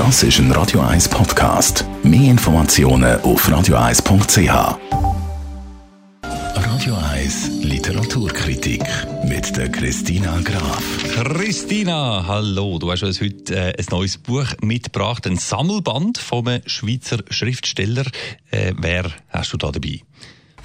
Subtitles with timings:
[0.00, 1.84] Das ist ein Radio 1 Podcast.
[2.02, 4.78] Mehr Informationen auf radio1.ch.
[6.56, 8.82] Radio 1 Literaturkritik
[9.24, 10.82] mit der Christina Graf.
[11.12, 12.78] Christina, hallo.
[12.78, 18.06] Du hast uns heute äh, ein neues Buch mitgebracht, ein Sammelband vom Schweizer Schriftsteller.
[18.50, 20.00] Äh, wer hast du da dabei?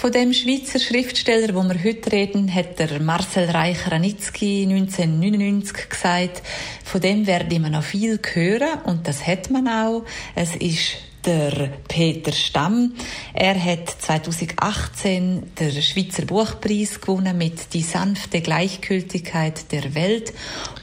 [0.00, 6.42] Von dem Schweizer Schriftsteller, wo wir heute reden, hat der Marcel Reich-Ranitzky 1999 gesagt,
[6.82, 10.06] von dem werden wir noch viel hören und das hat man auch.
[10.34, 10.96] Es ist
[11.26, 12.94] der Peter Stamm.
[13.34, 20.32] Er hat 2018 den Schweizer Buchpreis gewonnen mit Die sanfte Gleichgültigkeit der Welt.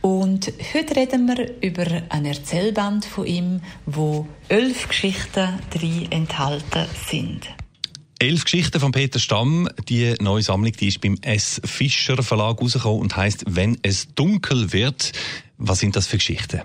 [0.00, 7.46] Und heute reden wir über ein Erzählband von ihm, wo elf Geschichten drin enthalten sind.
[8.22, 9.68] Elf Geschichten von Peter Stamm.
[9.88, 11.60] Die neue Sammlung die ist beim S.
[11.64, 15.10] Fischer Verlag rausgekommen und heißt Wenn es dunkel wird.
[15.58, 16.62] Was sind das für Geschichten?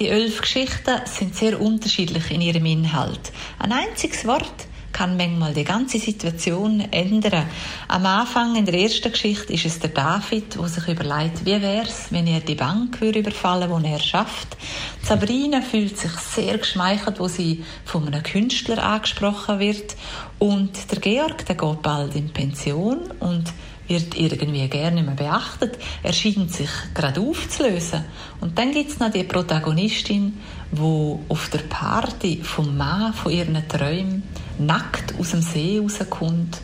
[0.00, 3.30] Die elf Geschichten sind sehr unterschiedlich in ihrem Inhalt.
[3.60, 7.46] Ein einziges Wort kann manchmal die ganze Situation ändern.
[7.88, 11.84] Am Anfang in der ersten Geschichte ist es der David, der sich überlegt, wie wäre
[11.86, 14.56] es, wenn er die Bank würde überfallen würde, die er schafft.
[15.02, 19.96] Sabrina fühlt sich sehr geschmeichelt, wo sie von einem Künstler angesprochen wird.
[20.38, 23.52] Und der Georg, der geht bald in Pension und
[23.90, 25.76] wird irgendwie gerne nicht mehr beachtet.
[26.02, 28.04] Er scheint sich gerade aufzulösen.
[28.40, 30.38] Und dann gibt es noch die Protagonistin,
[30.70, 34.22] wo auf der Party vom Mann von ihren Träumen
[34.60, 36.60] nackt aus dem See rauskommt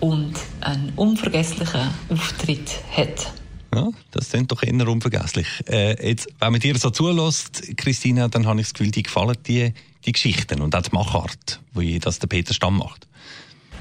[0.00, 3.32] und einen unvergesslichen Auftritt hat.
[3.74, 5.46] Ja, das sind doch eher unvergesslich.
[5.68, 9.36] Äh, jetzt, wenn man dir so zulässt, Christina, dann habe ich das Gefühl, die gefallen
[9.46, 9.72] die,
[10.04, 13.06] die Geschichten und auch die Machart, wie das der Peter Stamm macht.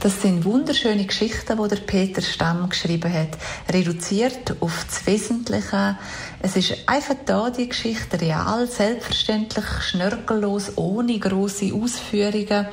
[0.01, 3.37] Das sind wunderschöne Geschichten, die der Peter Stamm geschrieben hat,
[3.71, 5.97] reduziert auf das Wesentliche.
[6.41, 12.67] Es ist einfach da die Geschichte real, selbstverständlich, schnörkellos, ohne große Ausführungen.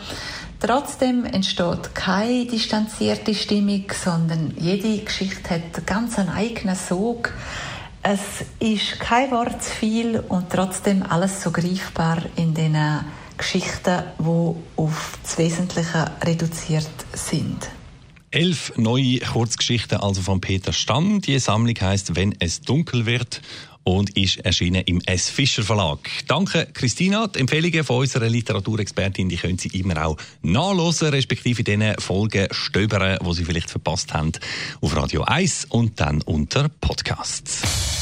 [0.64, 7.32] Trotzdem entsteht keine distanzierte Stimmung, sondern jede Geschichte hat ganz einen eigenen Sog.
[8.00, 8.20] Es
[8.60, 12.76] ist kein Wort zu viel und trotzdem alles so greifbar in den
[13.36, 17.68] Geschichten, die auf das Wesentliche reduziert sind.
[18.32, 21.20] Elf neue Kurzgeschichten also von Peter Stamm.
[21.20, 23.42] Die Sammlung heißt Wenn es dunkel wird
[23.84, 25.28] und ist erschienen im S.
[25.28, 25.98] Fischer Verlag.
[26.28, 27.26] Danke, Christina.
[27.26, 32.48] Die Empfehlungen von unserer Literaturexpertin, die können Sie immer auch nachlesen, respektive in den Folgen
[32.50, 34.32] stöbern, wo Sie vielleicht verpasst haben,
[34.80, 38.01] auf Radio 1 und dann unter Podcasts.